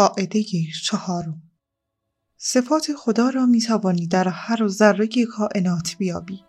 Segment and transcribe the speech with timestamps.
[0.00, 0.44] قاعده
[0.84, 1.42] چهارم.
[2.36, 6.40] صفات خدا را می توانی در هر ذره کائنات بیابی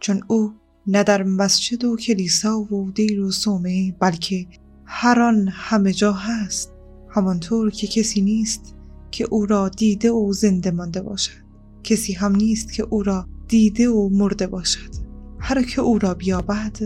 [0.00, 0.54] چون او
[0.86, 4.46] نه در مسجد و کلیسا و دیر و سومه بلکه
[4.84, 6.72] هر آن همه جا هست
[7.10, 8.74] همانطور که کسی نیست
[9.10, 11.42] که او را دیده و زنده مانده باشد.
[11.82, 14.90] کسی هم نیست که او را دیده و مرده باشد.
[15.38, 16.78] هر که او را بیابد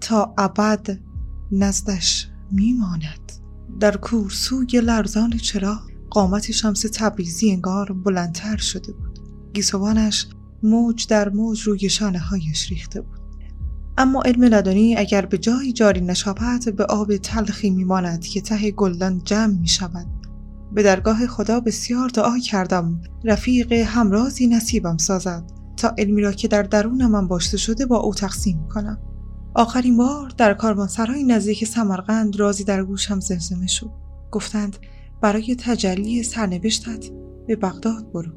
[0.00, 0.98] تا ابد
[1.52, 3.47] نزدش میماند.
[3.80, 5.80] در کورسوی لرزان چرا
[6.10, 9.18] قامت شمس تبریزی انگار بلندتر شده بود.
[9.54, 10.26] گیسوانش
[10.62, 13.18] موج در موج روی شانه هایش ریخته بود.
[13.98, 19.22] اما علم لدنی اگر به جایی جاری نشابد به آب تلخی میماند که ته گلدان
[19.24, 20.06] جمع می شود
[20.72, 23.00] به درگاه خدا بسیار دعا کردم.
[23.24, 25.44] رفیق همرازی نصیبم سازد.
[25.76, 28.98] تا علمی را که در درون من باشته شده با او تقسیم کنم.
[29.54, 33.90] آخرین بار در کاروانسرای نزدیک سمرقند رازی در گوشم زمزمه شد.
[34.30, 34.76] گفتند
[35.20, 37.10] برای تجلی سرنوشتت
[37.46, 38.32] به بغداد برو.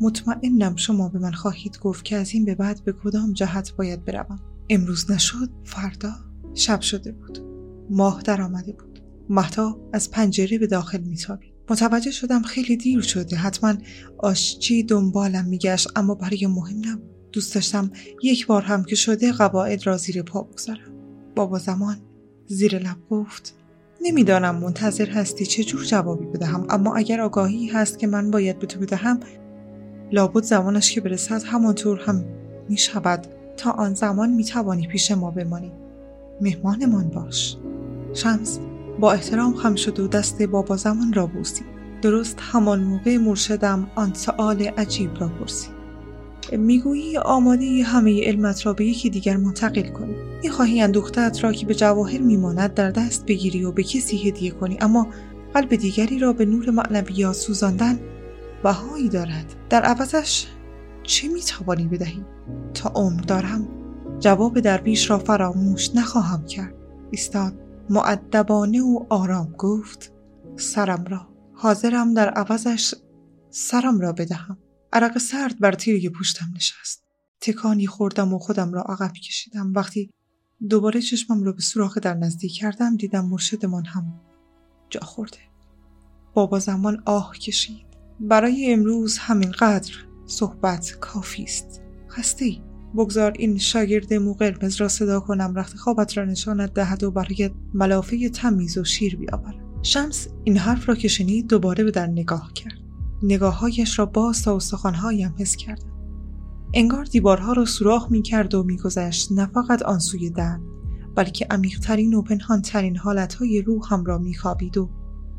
[0.00, 4.04] مطمئنم شما به من خواهید گفت که از این به بعد به کدام جهت باید
[4.04, 4.40] بروم.
[4.70, 6.12] امروز نشد فردا
[6.54, 7.38] شب شده بود.
[7.90, 9.02] ماه در آمده بود.
[9.28, 11.54] مهتا از پنجره به داخل میتابید.
[11.70, 13.36] متوجه شدم خیلی دیر شده.
[13.36, 13.74] حتما
[14.18, 17.17] آشچی دنبالم میگشت اما برای مهم نبود.
[17.32, 17.90] دوست داشتم
[18.22, 20.92] یک بار هم که شده قواعد را زیر پا بگذارم.
[21.36, 21.96] بابا زمان
[22.46, 23.54] زیر لب گفت
[24.00, 28.66] نمی‌دانم منتظر هستی چه جور جوابی بدهم اما اگر آگاهی هست که من باید به
[28.66, 29.20] تو بدهم
[30.12, 32.24] لابد زمانش که برسد همانطور هم
[32.68, 33.26] می شود
[33.56, 35.72] تا آن زمان می توانی پیش ما بمانی.
[36.40, 37.56] مهمانمان باش.
[38.14, 38.60] شمس
[39.00, 41.64] با احترام خم شد و دست بابا زمان را بوسی.
[42.02, 45.77] درست همان موقع مرشدم آن سؤال عجیب را پرسید.
[46.56, 51.74] می‌گویی آماده همه علمت را به یکی دیگر منتقل کنی؟ می‌خواهی اندوختت را که به
[51.74, 55.06] جواهر میماند در دست بگیری و به کسی هدیه کنی اما
[55.54, 57.98] قلب دیگری را به نور معنویات سوزاندن
[58.62, 59.54] بهایی دارد.
[59.70, 60.46] در عوضش
[61.02, 62.24] چه می‌توانی بدهی؟
[62.74, 63.68] تا عمر دارم.
[64.18, 66.74] جواب درویش را فراموش نخواهم کرد.
[67.10, 67.54] ایستاد
[67.90, 70.12] معدبانه و آرام گفت
[70.56, 72.94] سرم را حاضرم در عوضش
[73.50, 74.58] سرم را بدهم.
[74.92, 77.02] عرق سرد بر تیره پوشتم نشست.
[77.40, 79.72] تکانی خوردم و خودم را عقب کشیدم.
[79.72, 80.10] وقتی
[80.68, 84.20] دوباره چشمم را به سوراخ در نزدیک کردم دیدم مرشدمان هم
[84.90, 85.38] جا خورده.
[86.34, 87.86] بابا زمان آه کشید.
[88.20, 89.92] برای امروز همین قدر
[90.26, 91.80] صحبت کافی است.
[92.10, 92.62] خسته ای
[92.96, 95.54] بگذار این شاگرد مو قرمز را صدا کنم.
[95.54, 100.88] رخت خوابت را نشانت دهد و برای ملافه تمیز و شیر بیاورد شمس این حرف
[100.88, 102.87] را که شنید دوباره به در نگاه کرد.
[103.22, 105.92] نگاههایش را باز تا استخوانهایم حس کردم
[106.74, 110.58] انگار دیوارها را سوراخ می کرد و میگذشت نه فقط آن سوی در
[111.14, 114.90] بلکه عمیقترین و پنهانترین حالتهای روحم را میخوابید و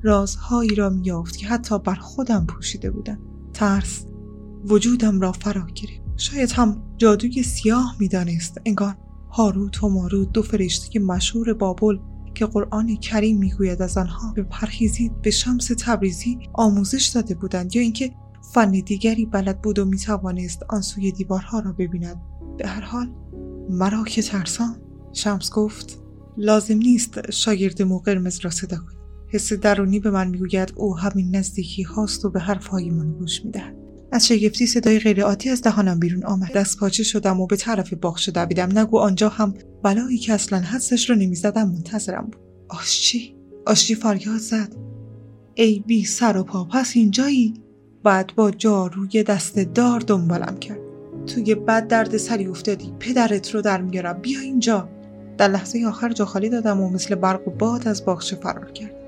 [0.01, 3.19] رازهایی را میافت که حتی بر خودم پوشیده بودم
[3.53, 4.05] ترس
[4.65, 6.01] وجودم را فرا گرفت.
[6.17, 8.57] شاید هم جادوی سیاه می‌دانست.
[8.65, 8.95] انگار
[9.31, 11.97] هاروت و ماروت دو فرشته مشهور بابل
[12.39, 17.81] که قرآن کریم می‌گوید از آنها به پرهیزید به شمس تبریزی آموزش داده بودند یا
[17.81, 18.11] اینکه
[18.53, 22.21] فن دیگری بلد بود و می‌توانست آن سوی دیوارها را ببیند.
[22.57, 23.13] به هر حال
[23.69, 24.75] مرا که ترسان
[25.13, 25.99] شمس گفت
[26.37, 28.97] لازم نیست شاگرد مو قرمز را صدا کنی.
[29.27, 33.78] حس درونی به من می‌گوید او همین نزدیکی هاست و به حرفهایمان گوش می‌دهد.
[34.11, 36.51] از شگفتی صدای غیرعادی از دهانم بیرون آمد.
[36.53, 38.77] دست پاچه شدم و به طرف باغچه دویدم.
[38.77, 39.53] نگو آنجا هم
[39.83, 42.41] بلایی که اصلا حدسش رو نمی‌زدم منتظرم بود.
[42.69, 44.75] آشچی آشچی فریاد زد.
[45.55, 47.53] ای بی سر و پا پس اینجایی؟
[48.03, 50.79] بعد با جاروی دست دار دنبالم کرد.
[51.27, 52.93] توی بد درد سری افتادی.
[52.99, 54.89] پدرت رو در میارم بیا اینجا.
[55.37, 58.98] در لحظه آخر جا خالی دادم و مثل برق و باد از باغچه فرار کرد.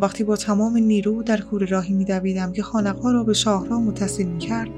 [0.00, 4.68] وقتی با تمام نیرو در کور راهی میدویدم که خانقها را به شاهراه متصل می‌کرد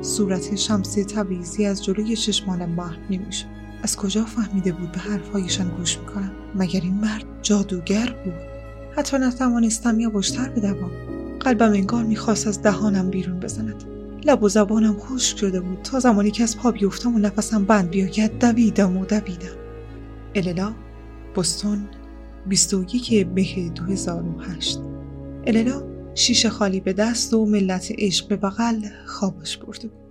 [0.00, 3.46] صورت شمسی تبریزی از جلوی چشمانم محو نمی‌شد.
[3.82, 8.34] از کجا فهمیده بود به حرفهایشان گوش می‌کنم؟ مگر این مرد جادوگر بود؟
[8.96, 10.90] حتی نتوانستم یواشتر بدوم.
[11.40, 13.84] قلبم انگار می‌خواست از دهانم بیرون بزند.
[14.24, 17.90] لب و زبانم خشک شده بود تا زمانی که از پا بیفتم و نفسم بند
[17.90, 19.56] بیاید دویدم و دویدم.
[20.34, 20.72] اللا
[21.36, 21.88] بستون
[22.48, 24.78] 21 به 2008
[25.46, 25.82] اللا
[26.14, 30.04] شیشه خالی به دست و ملت عشق به بغل خوابش برده بود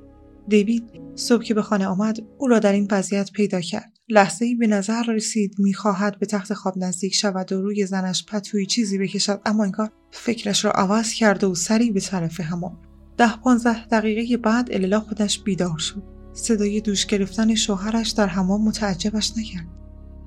[0.48, 0.84] دیوید
[1.16, 3.94] صبح که به خانه آمد او را در این وضعیت پیدا کرد.
[4.10, 8.66] لحظه ای به نظر رسید می‌خواهد به تخت خواب نزدیک شود و روی زنش پتوی
[8.66, 12.78] چیزی بکشد اما انگار فکرش را عوض کرد و سری به طرف همان.
[13.18, 16.04] ده پانزده دقیقه بعد اللا خودش بیدار شد.
[16.34, 19.83] صدای دوش گرفتن شوهرش در همان متعجبش نکرد.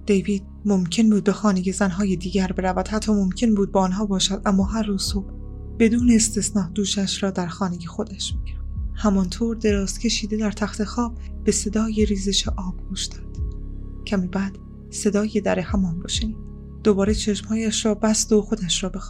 [0.06, 2.88] دیوید ممکن بود به خانه زنهای دیگر برود.
[2.88, 5.32] حتی ممکن بود با آنها باشد اما هر روز صبح
[5.78, 8.66] بدون استثنا دوشش را در خانه خودش می‌گرفت.
[8.94, 13.36] همانطور دراز کشیده در تخت خواب به صدای ریزش آب گوش داد.
[14.06, 14.58] کمی بعد
[14.90, 16.36] صدای در حمام را شنید.
[16.84, 19.00] دوباره چشمهایش را بست و خودش را به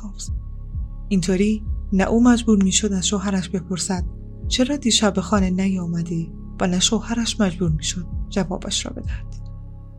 [1.09, 4.05] اینطوری نه او مجبور می‌شد از شوهرش بپرسد
[4.49, 6.27] چرا دیشب به خانه نیامده
[6.61, 9.46] و نه شوهرش مجبور می‌شد جوابش را بدهد؟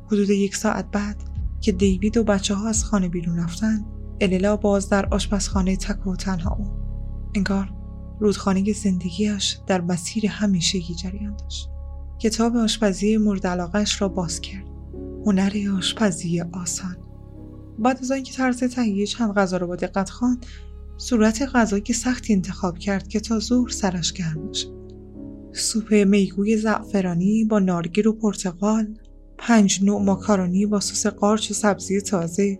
[0.07, 1.18] حدود یک ساعت بعد
[1.62, 3.86] که دیوید و بچه ها از خانه بیرون رفتن
[4.21, 6.65] اللا باز در آشپزخانه تک و تنها او
[7.36, 7.74] انگار
[8.19, 11.69] رودخانه زندگیش در مسیر همیشگی جریان داشت
[12.19, 14.65] کتاب آشپزی مورد علاقهش را باز کرد.
[15.25, 16.98] هنر آشپزی آسان.
[17.80, 20.45] بعد از آنکه طرز تهیه چند غذا را با دقت خواند
[20.98, 24.68] صورت غذایی سختی انتخاب کرد که تا ظهر سرش گرم بشه.
[25.53, 28.98] سوپ میگوی زعفرانی با نارگیر و پرتقال
[29.38, 32.60] پنج نوع ماکارونی با سس قارچ و سبزی تازه.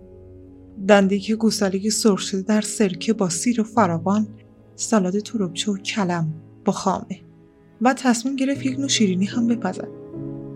[0.88, 4.28] دندیک گوساله سرخ شده در سرکه با سیر و فراوان
[4.76, 6.34] سالاد تروبچه و کلم
[6.66, 7.22] با خامه.
[7.82, 8.90] و تصمیم گرفت یک نوع
[9.26, 9.88] هم بپزد.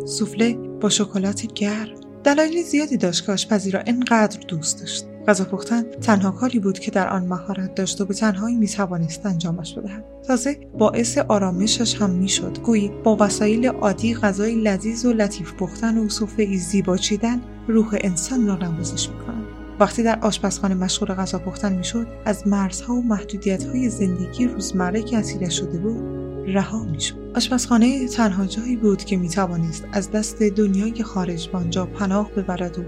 [0.06, 2.01] سوفله با شکلات گرم.
[2.24, 5.06] دلایل زیادی داشت که آشپزی را انقدر دوست داشت.
[5.28, 9.74] غذا پختن تنها کاری بود که در آن مهارت داشت و به تنهایی می‌توانست انجامش
[9.74, 10.04] بدهد.
[10.28, 12.58] تازه باعث آرامشش هم می‌شد.
[12.64, 18.48] گویی با وسایل عادی غذای لذیذ و لطیف پختن و صفه زیبا چیدن روح انسان
[18.48, 19.44] را نوازش می‌کند.
[19.80, 25.60] وقتی در آشپزخانه مشغول غذا پختن می‌شد از مرزها و محدودیتهای زندگی روزمره که اسیرش
[25.60, 26.04] شده بود
[26.48, 27.21] رها می‌شد.
[27.36, 32.84] آشپزخانه تنها جایی بود که می‌توانست از دست دنیای خارج به آنجا پناه ببرد و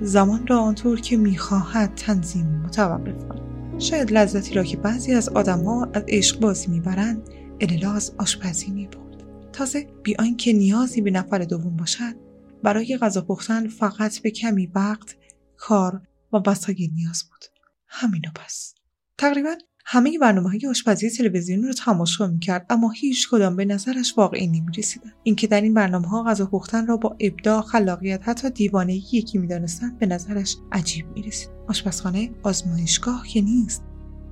[0.00, 3.80] زمان را آنطور که می‌خواهد تنظیم متوقف کند.
[3.80, 7.28] شاید لذتی را که بعضی از آدمها از عشق بازی می‌برند
[7.60, 9.24] اللا از آشپزی می‌برد.
[9.52, 12.14] تازه بی آنکه نیازی به نفر دوم باشد
[12.62, 15.16] برای غذا پختن فقط به کمی وقت
[15.56, 17.44] کار و وسایل نیاز بود.
[17.88, 18.74] همینو پس.
[19.18, 19.54] تقریبا
[19.88, 24.72] همه برنامه های آشپزی تلویزیونی رو تماشا می‌کرد اما هیچ کدام به نظرش واقعی نمی
[24.78, 29.38] رسیدن اینکه در این برنامه ها غذا پختن را با ابداع خلاقیت حتی دیوانگی یکی
[29.38, 33.84] می‌دانستند به نظرش عجیب می رسید آشپزخانه آزمایشگاه که نیست.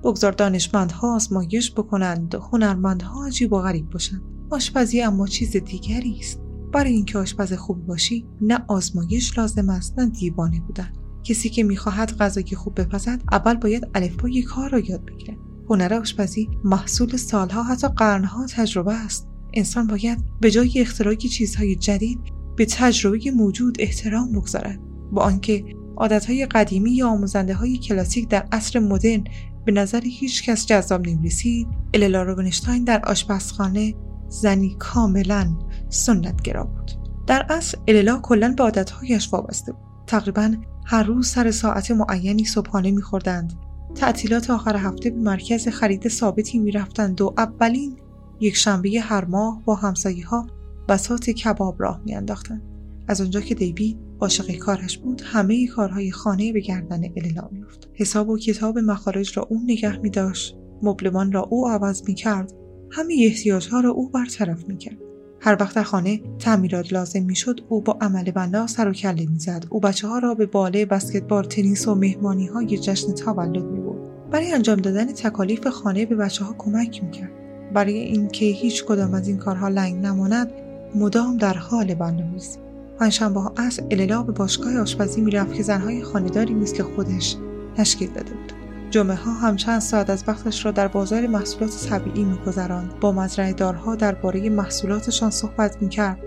[0.04, 4.22] بگذار دانشمندها آزمایش بکنند هنرمندها عجیب و غریب باشند.
[4.50, 6.40] آشپزی اما چیز دیگری است.
[6.72, 10.92] برای اینکه آشپز خوبی باشی نه آزمایش لازم است نه دیوانه بودن.
[11.24, 15.43] کسی که می‌خواهد غذای خوب بپزد اول باید الفبای کار را یاد بگیرد.
[15.70, 19.28] هنر آشپزی محصول سالها حتی قرنها تجربه است.
[19.54, 22.18] انسان باید به جای اختراع چیزهای جدید
[22.56, 24.80] به تجربه موجود احترام بگذارد.
[25.12, 25.64] با آنکه
[25.96, 29.24] عادتهای قدیمی یا آموزنده های کلاسیک در عصر مدرن
[29.64, 33.94] به نظر هیچ کس جذاب نمی‌رسید اللا روبنشتاین در آشپزخانه
[34.28, 35.58] زنی کاملا
[35.88, 36.90] سنتگرا بود.
[37.26, 39.82] در اصل اللا کلا به عادتهایش وابسته بود.
[40.06, 40.54] تقریبا
[40.86, 43.52] هر روز سر ساعت معینی صبحانه میخوردند.
[43.94, 47.96] تعطیلات آخر هفته به مرکز خرید ثابتی می‌رفتند و اولین
[48.40, 50.46] یک شنبه هر ماه با همسایه ها
[50.88, 52.62] بسات کباب راه میانداختند.
[53.08, 58.28] از آنجا که دیوید عاشق کارش بود همه کارهای خانه به گردن اللا میافت حساب
[58.28, 62.52] و کتاب مخارج را او نگه می داشت مبلمان را او عوض می کرد
[62.90, 65.03] همه احتیاجها را او برطرف می کرد
[65.44, 69.64] هر وقت در خانه تعمیرات لازم می‌شد او با عمل بنا سر و کله می‌زد.
[69.70, 74.30] او بچه ها را به باله بسکتبال تنیس و مهمانی های جشن تولد می برد
[74.30, 77.30] برای انجام دادن تکالیف خانه به بچه ها کمک می‌کرد.
[77.74, 80.50] برای اینکه هیچ کدام از این کارها لنگ نماند
[80.94, 82.58] مدام در حال برنامه‌ریزی
[82.98, 87.36] پنجشنبه ها اصر اللا به باشگاه آشپزی می‌رفت که زنهای خانهداری مثل خودش
[87.76, 88.63] تشکیل داده بود.
[88.94, 93.00] جمعه ها هم چند ساعت از وقتش را در بازار محصولات طبیعی میگذراند.
[93.00, 96.18] با مزرعه دارها درباره محصولاتشان صحبت می‌کرد.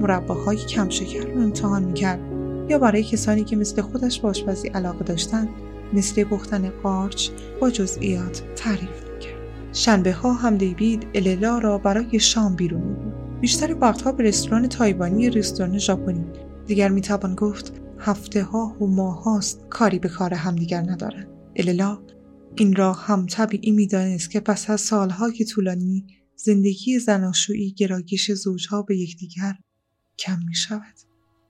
[0.00, 2.20] مرباهای کم شکر را امتحان می‌کرد.
[2.68, 5.48] یا برای کسانی که مثل خودش به آشپزی علاقه داشتند
[5.92, 7.30] مثل پختن قارچ
[7.60, 9.40] با جزئیات تعریف می‌کرد.
[9.72, 13.40] شنبه ها هم دیوید اللا را برای شام بیرون می‌برد.
[13.40, 16.24] بیشتر وقتها به رستوران تایوانی رستوران ژاپنی.
[16.66, 22.02] دیگر می‌توان گفت هفته ها و ماه هاست کاری به کار همدیگر ندارند اللا
[22.56, 28.96] این را هم طبیعی می‌دانست که پس از سالهای طولانی زندگی زناشویی گراگیش زوجها به
[28.96, 29.54] یکدیگر
[30.18, 30.94] کم می شود.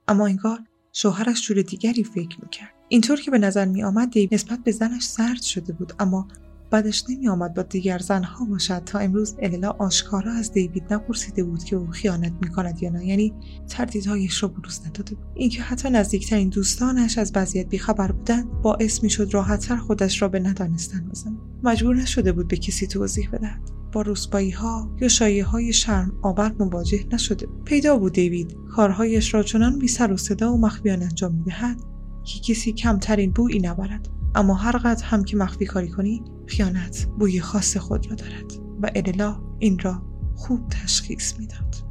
[0.09, 0.59] اما انگار
[0.93, 2.75] شوهرش جور دیگری فکر می کرد.
[2.89, 6.29] اینطور که به نظر می آمد دیو نسبت به زنش سرد شده بود اما
[6.71, 11.65] بعدش نمی آمد با دیگر زنها باشد تا امروز اللا آشکارا از دیوید نپرسیده بود
[11.65, 13.35] که او خیانت می کند یا نه یعنی
[13.69, 15.27] تردیدهایش را بروز نداده بود.
[15.35, 21.09] اینکه حتی نزدیکترین دوستانش از وضعیت بیخبر بودند باعث می‌شد راحتتر خودش را به ندانستن
[21.09, 21.39] بزند.
[21.63, 23.71] مجبور نشده بود به کسی توضیح بدهد.
[23.93, 28.57] با رسبایی ها یا شایه های شرم آور مواجه نشده پیدا بود دیوید.
[28.71, 31.81] کارهایش را چنان بی سر و صدا و مخفیانه انجام می‌دهد
[32.25, 34.09] که کسی کمترین بویی نبرد.
[34.35, 38.91] اما هر قدر هم که مخفی کاری کنی خیانت بوی خاص خود را دارد و
[38.95, 40.03] اللا این را
[40.35, 41.86] خوب تشخیص می‌داد.